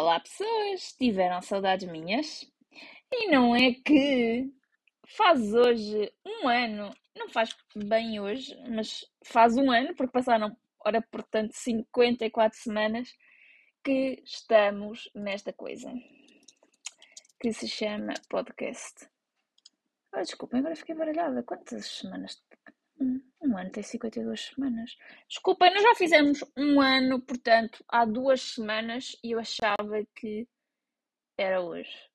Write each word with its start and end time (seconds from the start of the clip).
Olá, 0.00 0.18
pessoas! 0.18 0.94
Tiveram 0.94 1.42
saudades 1.42 1.86
minhas? 1.86 2.50
E 3.12 3.30
não 3.30 3.54
é 3.54 3.74
que 3.74 4.50
faz 5.06 5.52
hoje 5.52 6.10
um 6.24 6.48
ano, 6.48 6.90
não 7.14 7.28
faz 7.28 7.54
bem 7.76 8.18
hoje, 8.18 8.56
mas 8.70 9.04
faz 9.22 9.58
um 9.58 9.70
ano, 9.70 9.94
porque 9.94 10.10
passaram, 10.10 10.56
ora, 10.86 11.02
portanto, 11.02 11.52
54 11.52 12.58
semanas 12.58 13.14
que 13.84 14.22
estamos 14.24 15.10
nesta 15.14 15.52
coisa 15.52 15.92
que 17.38 17.52
se 17.52 17.68
chama 17.68 18.14
podcast. 18.30 19.06
Ah, 20.14 20.22
agora 20.54 20.76
fiquei 20.76 20.94
baralhada. 20.94 21.42
Quantas 21.42 21.84
semanas? 21.84 22.42
Um, 22.98 23.20
um 23.50 23.58
ano 23.58 23.70
tem 23.70 23.82
52 23.82 24.52
semanas. 24.54 24.96
Desculpem, 25.28 25.74
nós 25.74 25.82
já 25.82 25.94
fizemos 25.96 26.44
um 26.56 26.80
ano, 26.80 27.20
portanto, 27.20 27.84
há 27.88 28.04
duas 28.04 28.40
semanas 28.40 29.16
e 29.24 29.32
eu 29.32 29.40
achava 29.40 30.06
que 30.14 30.46
era 31.36 31.60
hoje. 31.60 32.08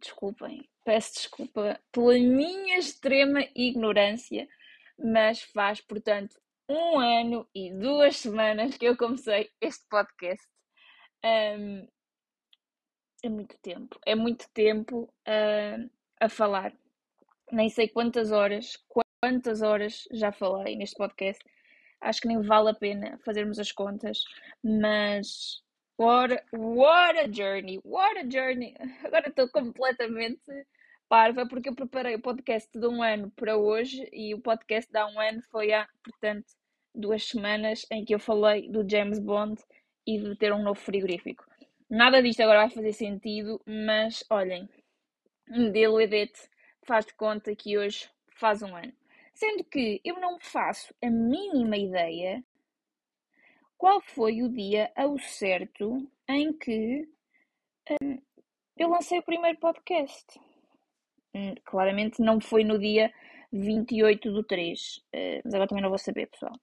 Desculpem, 0.00 0.68
peço 0.84 1.14
desculpa 1.14 1.78
pela 1.92 2.14
minha 2.14 2.78
extrema 2.78 3.40
ignorância, 3.54 4.48
mas 4.98 5.42
faz, 5.42 5.80
portanto, 5.80 6.40
um 6.68 6.98
ano 6.98 7.48
e 7.54 7.72
duas 7.72 8.16
semanas 8.16 8.76
que 8.76 8.86
eu 8.86 8.96
comecei 8.96 9.50
este 9.60 9.84
podcast. 9.88 10.46
Um, 11.24 11.86
é 13.22 13.28
muito 13.28 13.58
tempo, 13.58 13.98
é 14.06 14.14
muito 14.14 14.48
tempo 14.54 15.12
uh, 15.26 15.90
a 16.20 16.28
falar. 16.28 16.72
Nem 17.50 17.68
sei 17.68 17.88
quantas 17.88 18.30
horas, 18.30 18.76
quantas 19.20 19.62
horas 19.62 20.04
já 20.12 20.30
falei 20.32 20.76
neste 20.76 20.96
podcast. 20.96 21.42
Acho 22.00 22.20
que 22.20 22.28
nem 22.28 22.40
vale 22.40 22.70
a 22.70 22.74
pena 22.74 23.18
fazermos 23.24 23.58
as 23.58 23.72
contas, 23.72 24.22
mas 24.62 25.62
what 25.98 26.32
a, 26.32 26.42
what 26.56 27.18
a 27.18 27.26
journey, 27.30 27.80
what 27.84 28.18
a 28.18 28.24
journey. 28.28 28.74
Agora 29.04 29.28
estou 29.28 29.48
completamente 29.48 30.40
parva 31.08 31.48
porque 31.48 31.68
eu 31.68 31.74
preparei 31.74 32.14
o 32.14 32.22
podcast 32.22 32.70
de 32.72 32.86
um 32.86 33.02
ano 33.02 33.32
para 33.34 33.56
hoje 33.56 34.08
e 34.12 34.34
o 34.34 34.40
podcast 34.40 34.90
de 34.90 34.98
há 34.98 35.06
um 35.06 35.18
ano 35.18 35.42
foi 35.50 35.72
há, 35.72 35.88
portanto, 36.04 36.46
duas 36.94 37.24
semanas 37.24 37.86
em 37.90 38.04
que 38.04 38.14
eu 38.14 38.20
falei 38.20 38.70
do 38.70 38.88
James 38.88 39.18
Bond 39.18 39.60
e 40.06 40.18
de 40.18 40.36
ter 40.36 40.52
um 40.52 40.62
novo 40.62 40.80
frigorífico. 40.80 41.44
Nada 41.90 42.22
disto 42.22 42.40
agora 42.42 42.60
vai 42.60 42.70
fazer 42.70 42.92
sentido, 42.92 43.60
mas 43.66 44.22
olhem, 44.30 44.68
deal 45.72 45.94
with 45.94 46.12
it, 46.12 46.32
faz 46.84 47.06
de 47.06 47.14
conta 47.14 47.56
que 47.56 47.78
hoje 47.78 48.08
faz 48.36 48.62
um 48.62 48.76
ano. 48.76 48.92
Sendo 49.38 49.62
que 49.62 50.00
eu 50.04 50.18
não 50.18 50.36
faço 50.40 50.92
a 51.00 51.08
mínima 51.08 51.76
ideia 51.76 52.44
qual 53.76 54.00
foi 54.00 54.42
o 54.42 54.48
dia 54.48 54.90
ao 54.96 55.16
certo 55.16 56.10
em 56.28 56.52
que 56.52 57.08
hum, 58.02 58.20
eu 58.76 58.88
lancei 58.88 59.20
o 59.20 59.22
primeiro 59.22 59.56
podcast. 59.60 60.40
Hum, 61.32 61.54
claramente 61.64 62.20
não 62.20 62.40
foi 62.40 62.64
no 62.64 62.80
dia 62.80 63.14
28 63.52 64.32
do 64.32 64.42
3, 64.42 64.96
uh, 64.96 65.02
eh, 65.12 65.40
mas 65.44 65.54
agora 65.54 65.68
também 65.68 65.82
não 65.82 65.90
vou 65.90 65.98
saber, 65.98 66.26
pessoal. 66.26 66.54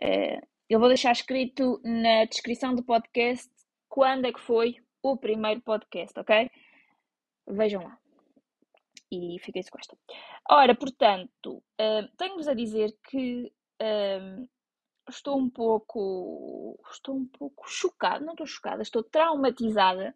Uh, 0.00 0.46
eu 0.68 0.78
vou 0.78 0.86
deixar 0.86 1.10
escrito 1.10 1.80
na 1.82 2.26
descrição 2.26 2.76
do 2.76 2.84
podcast 2.84 3.50
quando 3.88 4.26
é 4.26 4.32
que 4.32 4.40
foi 4.40 4.76
o 5.02 5.16
primeiro 5.16 5.60
podcast, 5.62 6.16
ok? 6.16 6.48
Vejam 7.48 7.82
lá 7.82 7.98
e 9.10 9.38
fiquei 9.40 9.62
com 9.64 9.78
esta. 9.78 9.96
Ora, 10.48 10.74
portanto, 10.74 11.62
uh, 11.80 12.16
tenho-vos 12.16 12.48
a 12.48 12.54
dizer 12.54 12.96
que 13.08 13.52
uh, 13.82 14.48
estou 15.08 15.38
um 15.38 15.50
pouco. 15.50 16.80
Estou 16.90 17.16
um 17.16 17.26
pouco 17.26 17.68
chocada, 17.68 18.24
não 18.24 18.32
estou 18.32 18.46
chocada, 18.46 18.82
estou 18.82 19.02
traumatizada. 19.02 20.14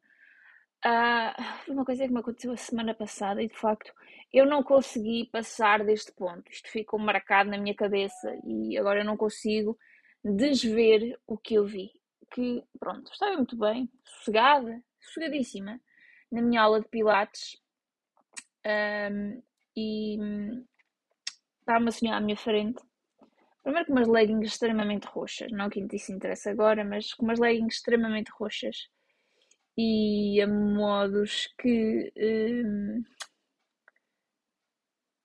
Uh, 0.85 1.73
uma 1.73 1.85
coisa 1.85 2.07
que 2.07 2.13
me 2.13 2.21
aconteceu 2.21 2.53
a 2.53 2.57
semana 2.59 2.95
passada 2.95 3.43
e 3.43 3.49
de 3.49 3.57
facto 3.57 3.91
eu 4.31 4.45
não 4.45 4.63
consegui 4.63 5.27
passar 5.33 5.85
deste 5.85 6.13
ponto. 6.13 6.51
Isto 6.51 6.69
ficou 6.71 6.99
marcado 6.99 7.51
na 7.51 7.59
minha 7.59 7.75
cabeça 7.75 8.37
e 8.45 8.77
agora 8.77 9.01
eu 9.01 9.05
não 9.05 9.17
consigo 9.17 9.79
desver 10.23 11.19
o 11.27 11.39
que 11.39 11.55
eu 11.55 11.65
vi. 11.65 11.91
Que, 12.33 12.63
pronto, 12.79 13.11
estava 13.13 13.37
muito 13.37 13.57
bem, 13.57 13.89
sossegada, 14.05 14.83
sossegadíssima, 15.01 15.81
na 16.33 16.43
minha 16.43 16.63
aula 16.63 16.81
de 16.81 16.89
Pilates 16.89 17.63
um, 18.67 19.43
e 19.77 20.19
está 21.61 21.79
uma 21.79 21.91
senhora 21.91 22.19
à 22.19 22.21
minha 22.21 22.37
frente. 22.37 22.83
Primeiro 23.63 23.87
com 23.87 23.93
umas 23.93 24.09
leggings 24.09 24.47
extremamente 24.47 25.07
roxas, 25.07 25.51
não 25.51 25.71
que 25.71 25.81
isso 25.93 26.13
interessa 26.13 26.51
agora, 26.51 26.85
mas 26.85 27.15
com 27.15 27.25
umas 27.25 27.39
leggings 27.39 27.77
extremamente 27.77 28.31
roxas. 28.39 28.89
E 29.77 30.41
a 30.41 30.47
modos 30.47 31.49
que 31.59 32.13
um, 32.17 33.03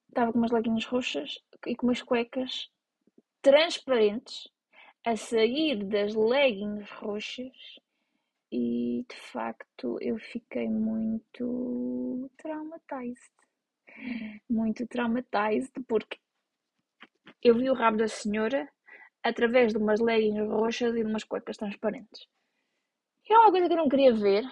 estava 0.08 0.32
com 0.32 0.40
umas 0.40 0.52
leggings 0.52 0.86
roxas 0.86 1.40
e 1.68 1.76
com 1.76 1.88
umas 1.88 2.02
cuecas 2.02 2.70
transparentes 3.42 4.50
a 5.06 5.16
sair 5.16 5.84
das 5.86 6.16
leggings 6.16 6.90
roxas 6.92 7.80
e 8.52 9.06
de 9.08 9.16
facto 9.16 9.98
eu 10.02 10.18
fiquei 10.18 10.68
muito 10.70 12.30
traumatized. 12.38 13.32
Muito 14.50 14.88
traumatized 14.88 15.74
porque 15.88 16.18
eu 17.42 17.56
vi 17.56 17.70
o 17.70 17.74
rabo 17.74 17.98
da 17.98 18.08
senhora 18.08 18.70
através 19.24 19.74
de 19.74 19.78
umas 19.78 20.00
leggings 20.00 20.50
roxas 20.50 20.96
e 20.96 21.04
de 21.04 21.10
umas 21.10 21.24
cuecas 21.24 21.58
transparentes. 21.58 22.28
Era 23.30 23.42
uma 23.42 23.52
coisa 23.52 23.68
que 23.68 23.74
eu 23.74 23.78
não 23.78 23.90
queria 23.90 24.14
ver, 24.14 24.44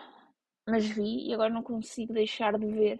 mas 0.67 0.85
vi 0.85 1.27
e 1.27 1.33
agora 1.33 1.49
não 1.49 1.63
consigo 1.63 2.13
deixar 2.13 2.57
de 2.57 2.65
ver. 2.67 2.99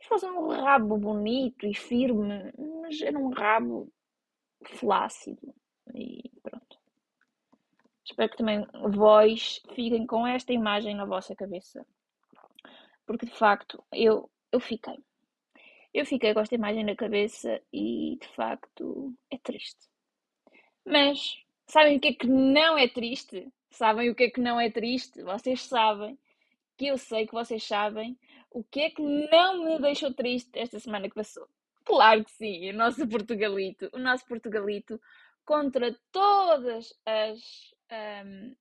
Se 0.00 0.08
fosse 0.08 0.26
um 0.26 0.48
rabo 0.48 0.96
bonito 0.96 1.66
e 1.66 1.74
firme, 1.74 2.52
mas 2.80 3.00
era 3.02 3.18
um 3.18 3.30
rabo 3.30 3.92
flácido 4.64 5.54
e. 5.94 6.31
Espero 8.04 8.30
que 8.30 8.36
também 8.36 8.66
vós 8.90 9.60
fiquem 9.74 10.06
com 10.06 10.26
esta 10.26 10.52
imagem 10.52 10.94
na 10.94 11.04
vossa 11.04 11.34
cabeça. 11.34 11.86
Porque 13.06 13.26
de 13.26 13.32
facto 13.32 13.82
eu, 13.92 14.30
eu 14.50 14.60
fiquei. 14.60 14.98
Eu 15.94 16.06
fiquei 16.06 16.32
com 16.32 16.40
esta 16.40 16.54
imagem 16.54 16.84
na 16.84 16.96
cabeça 16.96 17.60
e 17.72 18.18
de 18.20 18.28
facto 18.28 19.14
é 19.30 19.38
triste. 19.38 19.88
Mas 20.84 21.36
sabem 21.66 21.96
o 21.96 22.00
que 22.00 22.08
é 22.08 22.14
que 22.14 22.26
não 22.26 22.76
é 22.76 22.88
triste? 22.88 23.46
Sabem 23.70 24.10
o 24.10 24.14
que 24.14 24.24
é 24.24 24.30
que 24.30 24.40
não 24.40 24.60
é 24.60 24.70
triste? 24.70 25.22
Vocês 25.22 25.62
sabem 25.62 26.18
que 26.76 26.86
eu 26.86 26.98
sei 26.98 27.26
que 27.26 27.32
vocês 27.32 27.62
sabem 27.62 28.18
o 28.50 28.64
que 28.64 28.80
é 28.80 28.90
que 28.90 29.02
não 29.02 29.64
me 29.64 29.78
deixou 29.78 30.12
triste 30.12 30.50
esta 30.58 30.80
semana 30.80 31.08
que 31.08 31.14
passou. 31.14 31.46
Claro 31.84 32.24
que 32.24 32.30
sim, 32.32 32.70
o 32.70 32.74
nosso 32.74 33.06
Portugalito, 33.08 33.88
o 33.92 33.98
nosso 33.98 34.26
Portugalito 34.26 35.00
contra 35.44 35.96
todas 36.10 36.94
as 37.04 37.74
um, 37.92 38.56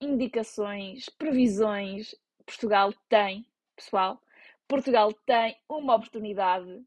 indicações, 0.00 1.08
previsões, 1.10 2.14
Portugal 2.46 2.92
tem, 3.08 3.46
pessoal, 3.76 4.20
Portugal 4.66 5.12
tem 5.26 5.56
uma 5.68 5.96
oportunidade 5.96 6.84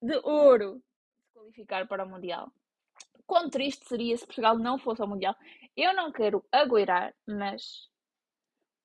de 0.00 0.16
ouro 0.24 0.82
de 1.18 1.32
qualificar 1.32 1.86
para 1.86 2.04
o 2.04 2.08
Mundial. 2.08 2.50
Quão 3.26 3.50
triste 3.50 3.86
seria 3.86 4.16
se 4.16 4.24
Portugal 4.24 4.56
não 4.58 4.78
fosse 4.78 5.02
ao 5.02 5.08
Mundial? 5.08 5.36
Eu 5.76 5.94
não 5.94 6.10
quero 6.10 6.44
agueirar, 6.50 7.14
mas 7.26 7.88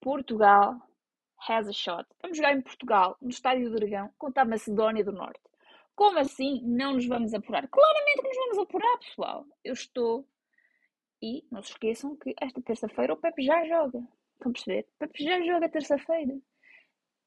Portugal 0.02 0.82
has 1.48 1.68
a 1.68 1.72
shot. 1.72 2.06
Vamos 2.22 2.38
jogar 2.38 2.54
em 2.54 2.62
Portugal, 2.62 3.18
no 3.22 3.30
Estádio 3.30 3.70
do 3.70 3.76
Dragão, 3.76 4.14
contra 4.18 4.44
a 4.44 4.46
Macedónia 4.46 5.04
do 5.04 5.12
Norte. 5.12 5.42
Como 5.96 6.18
assim 6.20 6.62
não 6.64 6.94
nos 6.94 7.06
vamos 7.06 7.34
apurar? 7.34 7.68
Claramente 7.68 8.22
que 8.22 8.28
nos 8.28 8.38
vamos 8.38 8.58
apurar, 8.58 8.98
pessoal. 9.00 9.46
Eu 9.64 9.74
estou. 9.74 10.28
E 11.24 11.42
não 11.50 11.64
se 11.64 11.72
esqueçam 11.72 12.18
que 12.18 12.36
esta 12.42 12.62
terça-feira 12.62 13.14
o 13.14 13.18
Pepe 13.18 13.44
já 13.44 13.64
joga. 13.66 14.00
Estão 14.34 14.50
a 14.50 14.54
perceber? 14.54 14.82
O 14.82 15.00
Pepe 15.00 15.24
já 15.24 15.42
joga 15.42 15.70
terça-feira. 15.70 16.38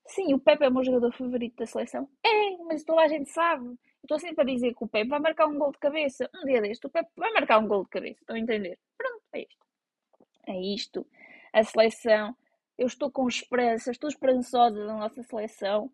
Sim, 0.04 0.34
o 0.34 0.38
Pepe 0.38 0.66
é 0.66 0.68
o 0.68 0.70
meu 0.70 0.84
jogador 0.84 1.10
favorito 1.14 1.56
da 1.56 1.64
seleção. 1.64 2.06
É, 2.22 2.62
mas 2.64 2.84
toda 2.84 3.00
a 3.00 3.08
gente 3.08 3.30
sabe. 3.30 3.74
Estou 4.02 4.18
sempre 4.18 4.42
a 4.42 4.54
dizer 4.54 4.74
que 4.74 4.84
o 4.84 4.86
Pepe 4.86 5.08
vai 5.08 5.18
marcar 5.18 5.46
um 5.46 5.58
gol 5.58 5.72
de 5.72 5.78
cabeça. 5.78 6.28
Um 6.34 6.44
dia 6.44 6.60
deste, 6.60 6.86
o 6.86 6.90
Pepe 6.90 7.08
vai 7.16 7.32
marcar 7.32 7.58
um 7.58 7.66
gol 7.66 7.84
de 7.84 7.88
cabeça. 7.88 8.20
Estão 8.20 8.36
a 8.36 8.38
entender? 8.38 8.78
Pronto, 8.98 9.22
é 9.32 9.40
isto. 9.40 9.66
É 10.46 10.60
isto. 10.60 11.06
A 11.54 11.64
seleção. 11.64 12.36
Eu 12.76 12.88
estou 12.88 13.10
com 13.10 13.26
esperança, 13.26 13.90
estou 13.90 14.10
esperançosa 14.10 14.76
da 14.76 14.92
nossa 14.92 15.22
seleção. 15.22 15.90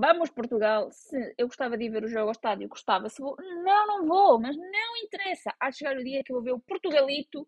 Vamos 0.00 0.30
Portugal. 0.30 0.92
Se 0.92 1.34
eu 1.36 1.48
gostava 1.48 1.76
de 1.76 1.86
ir 1.86 1.90
ver 1.90 2.04
o 2.04 2.08
jogo 2.08 2.26
ao 2.26 2.30
estádio, 2.30 2.68
gostava. 2.68 3.08
Se 3.08 3.20
vou, 3.20 3.34
não, 3.36 3.84
não 3.88 4.06
vou, 4.06 4.40
mas 4.40 4.56
não 4.56 4.96
interessa. 5.02 5.52
Há 5.58 5.70
de 5.70 5.78
chegar 5.78 5.96
o 5.96 6.04
dia 6.04 6.22
que 6.22 6.30
eu 6.30 6.36
vou 6.36 6.44
ver 6.44 6.52
o 6.52 6.60
Portugalito 6.60 7.44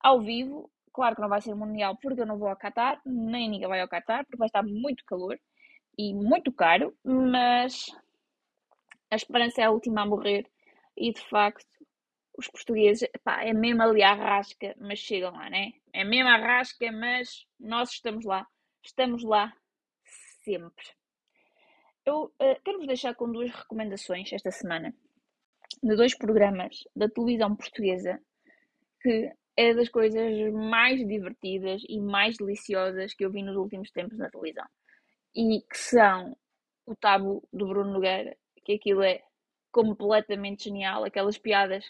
ao 0.00 0.20
vivo. 0.20 0.68
Claro 0.92 1.14
que 1.14 1.22
não 1.22 1.28
vai 1.28 1.40
ser 1.40 1.54
mundial 1.54 1.96
porque 2.02 2.20
eu 2.20 2.26
não 2.26 2.38
vou 2.38 2.48
ao 2.48 2.56
Qatar, 2.56 3.00
nem 3.06 3.48
ninguém 3.48 3.68
vai 3.68 3.80
ao 3.80 3.88
Qatar, 3.88 4.24
porque 4.24 4.36
vai 4.36 4.48
estar 4.48 4.64
muito 4.64 5.04
calor 5.04 5.38
e 5.96 6.12
muito 6.12 6.50
caro, 6.50 6.92
mas 7.04 7.86
a 9.08 9.14
esperança 9.14 9.60
é 9.60 9.64
a 9.66 9.70
última 9.70 10.02
a 10.02 10.06
morrer 10.06 10.50
e 10.96 11.12
de 11.12 11.20
facto 11.28 11.68
os 12.36 12.48
portugueses, 12.48 13.08
pá, 13.22 13.44
é 13.44 13.52
mesmo 13.52 13.82
ali 13.82 14.02
a 14.02 14.12
rasca, 14.12 14.74
mas 14.80 14.98
chegam 14.98 15.32
lá, 15.32 15.48
né? 15.48 15.72
É 15.92 16.02
mesmo 16.02 16.28
a 16.30 16.36
rasca, 16.36 16.90
mas 16.90 17.46
nós 17.60 17.90
estamos 17.90 18.24
lá. 18.24 18.44
estamos 18.82 19.22
lá 19.22 19.52
sempre. 20.42 20.84
Eu 22.06 22.26
uh, 22.26 22.62
quero-vos 22.64 22.86
deixar 22.86 23.16
com 23.16 23.30
duas 23.30 23.50
recomendações 23.50 24.32
esta 24.32 24.52
semana 24.52 24.94
de 25.82 25.96
dois 25.96 26.16
programas 26.16 26.84
da 26.94 27.08
televisão 27.08 27.56
portuguesa 27.56 28.20
que 29.02 29.32
é 29.56 29.74
das 29.74 29.88
coisas 29.88 30.52
mais 30.52 31.04
divertidas 31.06 31.82
e 31.88 31.98
mais 31.98 32.36
deliciosas 32.36 33.12
que 33.12 33.24
eu 33.24 33.30
vi 33.30 33.42
nos 33.42 33.56
últimos 33.56 33.90
tempos 33.90 34.18
na 34.18 34.30
televisão. 34.30 34.66
E 35.34 35.60
que 35.62 35.76
são 35.76 36.36
o 36.86 36.94
Tabu 36.94 37.46
do 37.52 37.66
Bruno 37.66 37.94
Nogueira, 37.94 38.36
que 38.64 38.74
aquilo 38.74 39.02
é 39.02 39.22
completamente 39.72 40.64
genial, 40.64 41.04
aquelas 41.04 41.36
piadas 41.36 41.84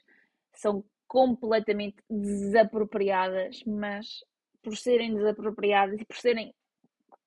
são 0.54 0.84
completamente 1.06 1.96
desapropriadas, 2.08 3.62
mas 3.64 4.24
por 4.62 4.76
serem 4.76 5.14
desapropriadas 5.14 6.00
e 6.00 6.04
por 6.04 6.16
serem 6.16 6.54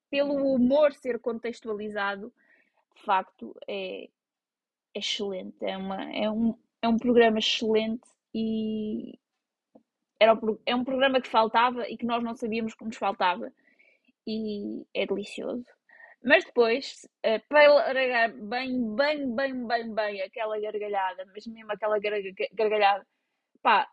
pelo 0.09 0.33
humor 0.33 0.92
ser 0.94 1.19
contextualizado, 1.19 2.33
de 2.99 3.05
facto 3.05 3.55
é, 3.67 4.03
é 4.03 4.09
excelente, 4.99 5.63
é, 5.63 5.77
uma, 5.77 6.03
é, 6.11 6.29
um, 6.29 6.57
é 6.81 6.87
um 6.87 6.97
programa 6.97 7.39
excelente 7.39 8.07
e 8.33 9.17
era 10.19 10.33
um, 10.33 10.59
é 10.65 10.75
um 10.75 10.83
programa 10.83 11.21
que 11.21 11.29
faltava 11.29 11.87
e 11.89 11.97
que 11.97 12.05
nós 12.05 12.23
não 12.23 12.35
sabíamos 12.35 12.75
que 12.75 12.83
nos 12.83 12.97
faltava 12.97 13.51
e 14.27 14.85
é 14.93 15.05
delicioso. 15.05 15.65
Mas 16.21 16.43
depois, 16.43 17.07
uh, 17.25 17.41
para 17.47 17.73
largar 17.73 18.33
bem, 18.33 18.95
bem, 18.95 19.33
bem, 19.33 19.65
bem, 19.67 19.95
bem 19.95 20.21
aquela 20.21 20.59
gargalhada, 20.59 21.25
mas 21.33 21.47
mesmo 21.47 21.71
aquela 21.71 21.97
gargalhada, 21.97 23.07
pá, 23.61 23.87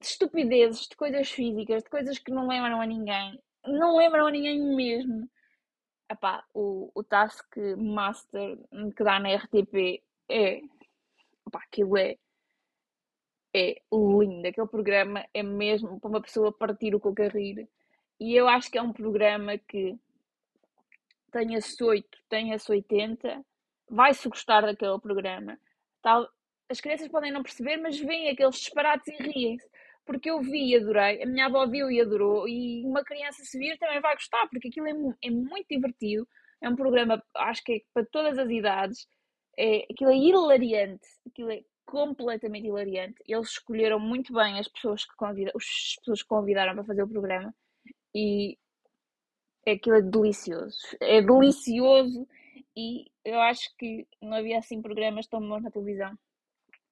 de 0.00 0.06
estupidezes, 0.06 0.88
de 0.88 0.96
coisas 0.96 1.30
físicas, 1.30 1.82
de 1.82 1.90
coisas 1.90 2.18
que 2.18 2.32
não 2.32 2.48
lembram 2.48 2.80
a 2.80 2.86
ninguém, 2.86 3.38
não 3.66 3.96
lembram 3.96 4.26
a 4.26 4.30
ninguém 4.30 4.58
mesmo. 4.74 5.28
Epá, 6.10 6.44
o, 6.52 6.90
o 6.94 7.02
Task 7.02 7.56
Master 7.76 8.58
que 8.96 9.04
dá 9.04 9.18
na 9.18 9.34
RTP 9.34 10.02
é. 10.28 10.60
Epá, 11.46 11.60
aquilo 11.62 11.96
é. 11.96 12.16
É 13.56 13.80
lindo. 13.92 14.46
Aquele 14.46 14.66
programa 14.66 15.24
é 15.32 15.42
mesmo 15.42 16.00
para 16.00 16.10
uma 16.10 16.20
pessoa 16.20 16.52
partir 16.52 16.94
o 16.94 17.00
coco 17.00 17.22
a 17.22 17.28
rir. 17.28 17.68
E 18.18 18.34
eu 18.34 18.48
acho 18.48 18.70
que 18.70 18.78
é 18.78 18.82
um 18.82 18.92
programa 18.92 19.56
que 19.58 19.96
tenha-se 21.30 21.82
8, 21.82 22.18
tenha-se 22.28 22.70
80, 22.70 23.44
vai-se 23.88 24.28
gostar 24.28 24.62
daquele 24.62 24.98
programa. 25.00 25.58
Tal, 26.00 26.28
as 26.68 26.80
crianças 26.80 27.08
podem 27.08 27.32
não 27.32 27.42
perceber, 27.42 27.76
mas 27.76 27.98
veem 27.98 28.28
aqueles 28.28 28.56
disparates 28.56 29.08
e 29.08 29.22
riem-se. 29.22 29.68
Porque 30.04 30.30
eu 30.30 30.40
vi 30.40 30.70
e 30.70 30.76
adorei, 30.76 31.22
a 31.22 31.26
minha 31.26 31.46
avó 31.46 31.66
viu 31.66 31.90
e 31.90 32.00
adorou, 32.00 32.46
e 32.46 32.84
uma 32.84 33.02
criança 33.02 33.42
se 33.42 33.58
vir 33.58 33.78
também 33.78 34.00
vai 34.00 34.14
gostar, 34.14 34.46
porque 34.48 34.68
aquilo 34.68 34.86
é, 34.86 35.26
é 35.26 35.30
muito 35.30 35.66
divertido. 35.68 36.28
É 36.60 36.68
um 36.68 36.76
programa, 36.76 37.22
acho 37.36 37.62
que 37.64 37.72
é 37.72 37.80
para 37.92 38.06
todas 38.06 38.38
as 38.38 38.50
idades. 38.50 39.06
É, 39.58 39.86
aquilo 39.90 40.10
é 40.10 40.16
hilariante, 40.16 41.06
aquilo 41.26 41.50
é 41.52 41.62
completamente 41.84 42.66
hilariante. 42.66 43.22
Eles 43.26 43.50
escolheram 43.50 44.00
muito 44.00 44.32
bem 44.32 44.58
as 44.58 44.68
pessoas 44.68 45.04
que, 45.04 45.14
convida, 45.16 45.52
as 45.54 45.96
pessoas 45.98 46.22
que 46.22 46.28
convidaram 46.28 46.74
para 46.74 46.84
fazer 46.84 47.02
o 47.02 47.08
programa 47.08 47.54
e 48.14 48.58
aquilo 49.66 49.96
é 49.96 50.02
delicioso. 50.02 50.78
É 51.00 51.20
delicioso 51.20 52.26
e 52.76 53.10
eu 53.24 53.40
acho 53.40 53.74
que 53.76 54.06
não 54.20 54.34
havia 54.34 54.58
assim 54.58 54.82
programas 54.82 55.26
tão 55.26 55.40
bons 55.40 55.62
na 55.62 55.70
televisão 55.70 56.16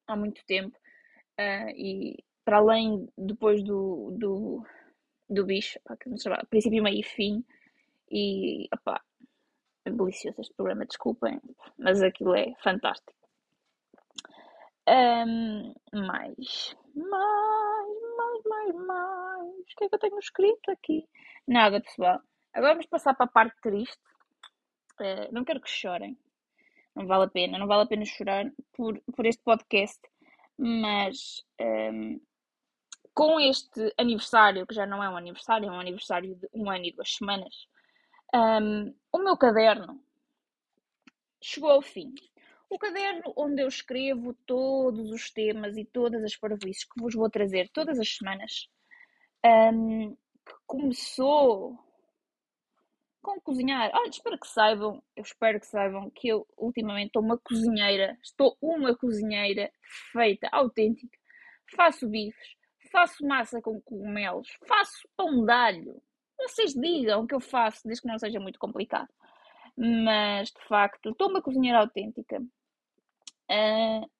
há 0.06 0.16
muito 0.16 0.44
tempo. 0.46 0.76
Uh, 1.38 1.70
e 1.76 2.24
para 2.44 2.58
além 2.58 3.08
depois 3.16 3.62
do, 3.62 4.14
do, 4.18 4.64
do 5.28 5.44
bicho, 5.44 5.78
pá, 5.84 5.96
que 5.96 6.10
princípio, 6.48 6.82
meio 6.82 7.00
e 7.00 7.02
fim. 7.02 7.44
E 8.10 8.68
opá, 8.74 9.00
é 9.84 9.90
delicioso 9.90 10.40
este 10.40 10.54
programa, 10.54 10.84
desculpem, 10.84 11.40
mas 11.78 12.02
aquilo 12.02 12.34
é 12.34 12.54
fantástico. 12.62 13.22
Um, 14.88 15.74
mais, 15.92 16.76
mais, 16.94 17.88
mais, 18.16 18.44
mais, 18.44 18.74
mais. 18.74 19.48
O 19.48 19.64
que 19.76 19.84
é 19.84 19.88
que 19.88 19.94
eu 19.94 19.98
tenho 19.98 20.18
escrito 20.18 20.70
aqui? 20.70 21.08
Nada, 21.46 21.80
pessoal. 21.80 22.20
Agora 22.52 22.74
vamos 22.74 22.86
passar 22.86 23.14
para 23.14 23.26
a 23.26 23.30
parte 23.30 23.60
triste. 23.62 24.02
Uh, 25.00 25.32
não 25.32 25.44
quero 25.44 25.60
que 25.60 25.70
chorem. 25.70 26.18
Não 26.94 27.06
vale 27.06 27.24
a 27.24 27.28
pena. 27.28 27.58
Não 27.58 27.66
vale 27.66 27.84
a 27.84 27.86
pena 27.86 28.04
chorar 28.04 28.44
por, 28.72 29.00
por 29.14 29.24
este 29.24 29.42
podcast. 29.42 30.00
Mas 30.58 31.44
um, 31.60 32.20
com 33.14 33.38
este 33.40 33.92
aniversário, 33.98 34.66
que 34.66 34.74
já 34.74 34.86
não 34.86 35.02
é 35.02 35.08
um 35.08 35.16
aniversário, 35.16 35.68
é 35.68 35.72
um 35.72 35.80
aniversário 35.80 36.34
de 36.34 36.48
um 36.52 36.70
ano 36.70 36.84
e 36.84 36.92
duas 36.92 37.14
semanas, 37.14 37.68
um, 38.34 38.94
o 39.12 39.18
meu 39.18 39.36
caderno 39.36 40.02
chegou 41.42 41.70
ao 41.70 41.82
fim. 41.82 42.14
O 42.70 42.78
caderno 42.78 43.32
onde 43.36 43.62
eu 43.62 43.68
escrevo 43.68 44.32
todos 44.46 45.10
os 45.10 45.30
temas 45.30 45.76
e 45.76 45.84
todas 45.84 46.24
as 46.24 46.34
parvoices 46.36 46.84
que 46.84 47.00
vos 47.00 47.14
vou 47.14 47.28
trazer 47.28 47.68
todas 47.68 47.98
as 47.98 48.16
semanas, 48.16 48.68
um, 49.44 50.16
que 50.46 50.54
começou 50.66 51.78
com 53.20 53.40
cozinhar. 53.40 53.90
Olha, 53.94 54.08
espero 54.08 54.38
que 54.38 54.48
saibam, 54.48 55.02
eu 55.14 55.22
espero 55.22 55.60
que 55.60 55.66
saibam 55.66 56.10
que 56.10 56.28
eu 56.28 56.46
ultimamente 56.56 57.08
estou 57.08 57.22
uma 57.22 57.38
cozinheira, 57.38 58.18
estou 58.22 58.56
uma 58.60 58.96
cozinheira 58.96 59.70
feita, 60.12 60.48
autêntica. 60.50 61.16
Faço 61.76 62.08
bifes, 62.08 62.56
faço 62.92 63.26
massa 63.26 63.60
com 63.60 63.80
cogumelos, 63.80 64.48
faço 64.68 65.08
pão 65.16 65.44
de 65.44 65.52
alho. 65.52 66.02
Vocês 66.38 66.74
digam 66.74 67.22
o 67.22 67.26
que 67.26 67.34
eu 67.34 67.40
faço, 67.40 67.80
desde 67.84 68.02
que 68.02 68.08
não 68.08 68.18
seja 68.18 68.38
muito 68.38 68.58
complicado. 68.58 69.08
Mas, 69.76 70.50
de 70.50 70.62
facto, 70.68 71.10
estou 71.10 71.30
uma 71.30 71.42
cozinheira 71.42 71.78
autêntica. 71.78 72.38
Uh, 73.50 74.10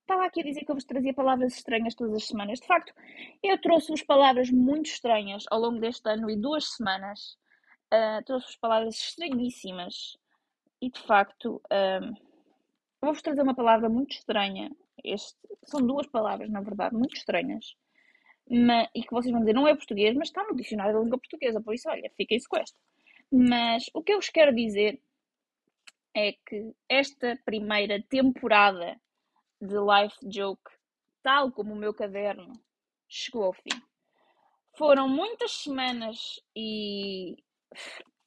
estava 0.00 0.24
aqui 0.24 0.40
a 0.40 0.44
dizer 0.44 0.64
que 0.64 0.70
eu 0.70 0.74
vos 0.74 0.84
trazia 0.84 1.12
palavras 1.12 1.54
estranhas 1.54 1.94
todas 1.94 2.14
as 2.14 2.26
semanas. 2.26 2.60
De 2.60 2.66
facto, 2.66 2.92
eu 3.42 3.60
trouxe-vos 3.60 4.02
palavras 4.02 4.50
muito 4.50 4.86
estranhas 4.86 5.44
ao 5.50 5.60
longo 5.60 5.80
deste 5.80 6.08
ano 6.08 6.30
e 6.30 6.36
duas 6.36 6.74
semanas 6.74 7.36
uh, 7.92 8.24
trouxe-vos 8.24 8.56
palavras 8.56 8.94
estranhíssimas 8.96 10.16
e 10.80 10.90
de 10.90 11.00
facto 11.00 11.60
uh, 11.66 12.14
vou-vos 13.00 13.22
trazer 13.22 13.42
uma 13.42 13.54
palavra 13.54 13.88
muito 13.88 14.12
estranha. 14.12 14.70
Este, 15.04 15.36
são 15.64 15.80
duas 15.80 16.06
palavras, 16.06 16.50
na 16.50 16.60
verdade, 16.60 16.94
muito 16.94 17.16
estranhas. 17.16 17.76
Mas, 18.48 18.88
e 18.94 19.02
que 19.02 19.10
vocês 19.10 19.32
vão 19.32 19.40
dizer, 19.40 19.54
não 19.54 19.66
é 19.66 19.74
português, 19.74 20.14
mas 20.14 20.28
está 20.28 20.44
no 20.44 20.56
dicionário 20.56 20.94
da 20.94 21.00
língua 21.00 21.18
portuguesa, 21.18 21.60
por 21.60 21.74
isso, 21.74 21.88
olha, 21.88 22.10
fiquem-se 22.16 22.48
com 22.48 22.58
esta. 22.58 22.78
Mas 23.30 23.90
o 23.92 24.02
que 24.02 24.12
eu 24.12 24.18
vos 24.18 24.28
quero 24.28 24.54
dizer 24.54 25.00
é 26.14 26.32
que 26.32 26.72
esta 26.88 27.38
primeira 27.44 28.02
temporada 28.08 28.98
de 29.60 29.74
Life 29.74 30.16
Joke, 30.30 30.70
tal 31.22 31.50
como 31.50 31.74
o 31.74 31.76
meu 31.76 31.92
caderno, 31.92 32.52
chegou 33.08 33.44
ao 33.44 33.52
fim. 33.52 33.82
Foram 34.76 35.08
muitas 35.08 35.52
semanas 35.52 36.40
e 36.54 37.36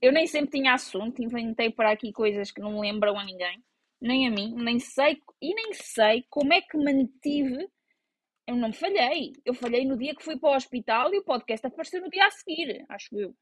eu 0.01 0.11
nem 0.11 0.27
sempre 0.27 0.59
tinha 0.59 0.73
assunto, 0.73 1.21
inventei 1.21 1.71
por 1.71 1.85
aqui 1.85 2.11
coisas 2.11 2.51
que 2.51 2.61
não 2.61 2.79
lembram 2.79 3.17
a 3.17 3.23
ninguém, 3.23 3.63
nem 4.01 4.27
a 4.27 4.31
mim, 4.31 4.53
nem 4.55 4.79
sei, 4.79 5.21
e 5.41 5.53
nem 5.53 5.73
sei 5.73 6.25
como 6.29 6.53
é 6.53 6.61
que 6.61 6.77
mantive. 6.77 7.67
Eu 8.47 8.55
não 8.55 8.73
falhei. 8.73 9.33
Eu 9.45 9.53
falhei 9.53 9.85
no 9.85 9.97
dia 9.97 10.15
que 10.15 10.23
fui 10.23 10.37
para 10.37 10.49
o 10.49 10.55
hospital 10.55 11.13
e 11.13 11.19
o 11.19 11.23
podcast 11.23 11.65
apareceu 11.65 12.01
no 12.01 12.09
dia 12.09 12.25
a 12.25 12.31
seguir, 12.31 12.85
acho 12.89 13.17
eu. 13.17 13.35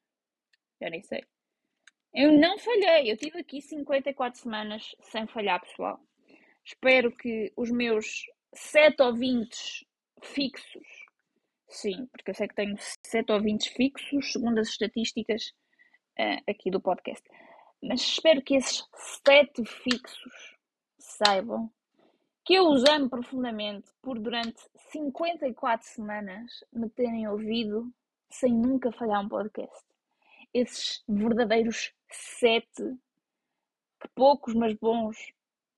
Já 0.82 0.90
nem 0.90 1.02
sei. 1.02 1.24
Eu 2.14 2.32
não 2.32 2.58
falhei. 2.58 3.12
Eu 3.12 3.18
tive 3.18 3.40
aqui 3.40 3.62
54 3.62 4.40
semanas 4.40 4.96
sem 5.02 5.28
falhar, 5.28 5.62
pessoal. 5.62 6.00
Espero 6.66 7.16
que 7.16 7.54
os 7.56 7.72
meus 7.72 8.26
7 8.54 9.02
ouvintes 9.02 9.86
fixos, 10.24 10.88
sim, 11.70 12.08
porque 12.08 12.32
eu 12.32 12.36
sei 12.36 12.48
que 12.48 12.56
tenho 12.56 12.76
7 13.06 13.32
ouvintes 13.32 13.68
fixos, 13.68 14.32
segundo 14.32 14.60
as 14.60 14.70
estatísticas 14.70 15.54
uh, 16.20 16.42
aqui 16.50 16.70
do 16.70 16.82
podcast. 16.82 17.24
Mas 17.82 18.02
espero 18.02 18.42
que 18.42 18.56
esses 18.56 18.84
sete 19.24 19.64
fixos 19.66 20.58
saibam 20.98 21.72
que 22.44 22.54
eu 22.54 22.70
os 22.70 22.84
amo 22.86 23.10
profundamente 23.10 23.92
por 24.02 24.18
durante 24.18 24.62
54 24.92 25.86
semanas 25.86 26.64
me 26.72 26.90
terem 26.90 27.28
ouvido 27.28 27.92
sem 28.30 28.54
nunca 28.54 28.92
falhar 28.92 29.22
um 29.22 29.28
podcast. 29.30 29.86
Esses 30.54 31.04
verdadeiros 31.08 31.92
sete, 32.10 32.84
que 34.00 34.08
poucos, 34.16 34.54
mas 34.54 34.74
bons, 34.76 35.18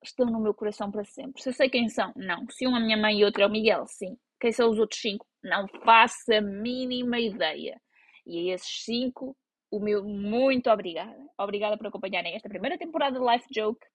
estão 0.02 0.26
no 0.26 0.40
meu 0.40 0.54
coração 0.54 0.90
para 0.90 1.04
sempre. 1.04 1.42
Se 1.42 1.48
eu 1.48 1.52
sei 1.52 1.68
quem 1.68 1.88
são, 1.88 2.12
não. 2.16 2.48
Se 2.48 2.66
um 2.66 2.76
é 2.76 2.78
a 2.78 2.82
minha 2.82 2.96
mãe 2.96 3.18
e 3.18 3.24
outro 3.24 3.42
é 3.42 3.46
o 3.46 3.50
Miguel, 3.50 3.86
sim. 3.86 4.16
Quem 4.40 4.52
são 4.52 4.70
os 4.70 4.78
outros 4.78 5.00
cinco? 5.00 5.26
Não 5.42 5.66
faço 5.84 6.32
a 6.32 6.40
mínima 6.40 7.18
ideia. 7.18 7.80
E 8.24 8.50
a 8.50 8.54
esses 8.54 8.84
cinco 8.84 9.36
o 9.70 9.80
meu 9.80 10.04
muito 10.04 10.70
obrigada. 10.70 11.18
Obrigada 11.38 11.76
por 11.76 11.86
acompanharem 11.86 12.34
esta 12.34 12.48
primeira 12.48 12.76
temporada 12.76 13.18
de 13.18 13.24
Life 13.24 13.46
Joke. 13.52 13.86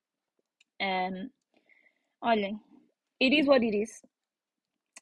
Um, 0.80 1.30
olhem, 2.20 2.60
it 3.20 3.38
is 3.38 3.46
what 3.46 3.64
it 3.64 3.76
is. 3.76 4.02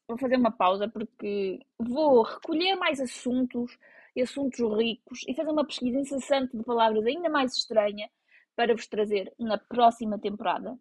vou 0.07 0.19
fazer 0.19 0.37
uma 0.37 0.51
pausa 0.51 0.89
porque 0.89 1.61
vou 1.79 2.23
recolher 2.23 2.77
mais 2.77 3.01
assuntos 3.01 3.77
e 4.15 4.23
assuntos 4.23 4.61
ricos 4.79 5.25
e 5.27 5.35
fazer 5.35 5.51
uma 5.51 5.67
pesquisa 5.67 5.99
incessante 5.99 6.57
de 6.57 6.63
palavras 6.63 7.05
ainda 7.07 7.29
mais 7.29 7.57
estranha 7.57 8.09
para 8.55 8.75
vos 8.75 8.87
trazer 8.87 9.33
na 9.39 9.59
próxima 9.59 10.19
temporada. 10.19 10.79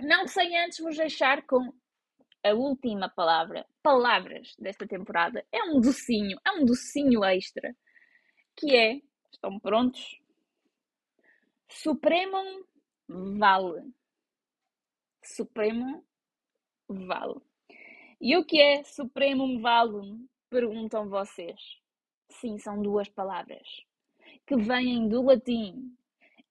Não 0.00 0.26
sem 0.26 0.56
antes 0.58 0.78
vos 0.78 0.96
deixar 0.96 1.46
com 1.46 1.72
a 2.42 2.52
última 2.52 3.08
palavra, 3.08 3.66
palavras 3.82 4.54
desta 4.58 4.86
temporada. 4.86 5.44
É 5.52 5.62
um 5.64 5.80
docinho, 5.80 6.38
é 6.44 6.52
um 6.52 6.64
docinho 6.64 7.24
extra, 7.24 7.74
que 8.56 8.74
é, 8.74 9.00
estão 9.32 9.58
prontos? 9.58 10.20
Supremum 11.68 12.64
vale. 13.08 13.92
Supremum 15.22 16.02
vale. 16.88 17.40
E 18.20 18.36
o 18.36 18.44
que 18.44 18.60
é 18.60 18.82
Supremum 18.82 19.60
Valum? 19.60 20.26
Perguntam 20.50 21.08
vocês. 21.08 21.78
Sim, 22.30 22.58
são 22.58 22.82
duas 22.82 23.08
palavras 23.08 23.66
que 24.46 24.56
vêm 24.56 25.08
do 25.08 25.22
latim 25.22 25.94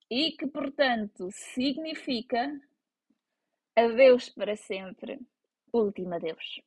e 0.10 0.32
que, 0.32 0.48
portanto, 0.48 1.30
significa 1.32 2.60
adeus 3.76 4.30
para 4.30 4.56
sempre, 4.56 5.20
último 5.74 6.14
adeus. 6.14 6.62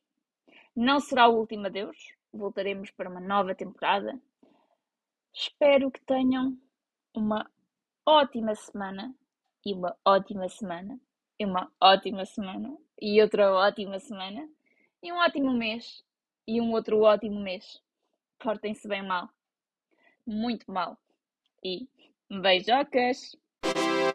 Não 0.75 0.99
será 0.99 1.27
o 1.27 1.39
último 1.39 1.65
adeus, 1.65 1.97
voltaremos 2.31 2.91
para 2.91 3.09
uma 3.09 3.19
nova 3.19 3.55
temporada. 3.55 4.19
Espero 5.33 5.89
que 5.89 6.01
tenham 6.01 6.57
uma 7.15 7.49
ótima 8.05 8.53
semana 8.53 9.15
e 9.65 9.73
uma 9.73 9.95
ótima 10.05 10.49
semana 10.49 10.99
e 11.39 11.45
uma 11.45 11.71
ótima 11.79 12.25
semana 12.25 12.77
e 13.01 13.21
outra 13.21 13.53
ótima 13.53 13.97
semana 13.97 14.49
e 15.01 15.11
um 15.11 15.17
ótimo 15.17 15.53
mês 15.53 16.03
e 16.45 16.59
um 16.59 16.71
outro 16.71 17.01
ótimo 17.01 17.39
mês. 17.39 17.81
Portem-se 18.39 18.87
bem 18.89 19.03
mal. 19.03 19.29
Muito 20.27 20.69
mal. 20.69 20.97
E 21.63 21.87
beijocas! 22.29 23.37